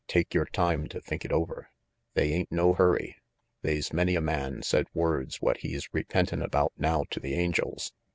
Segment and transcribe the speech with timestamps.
[0.07, 1.69] Take your time to think it over.
[2.15, 3.17] They ain't no hurry.
[3.61, 7.93] They's many a man said words what he's repentin' about now to the angels.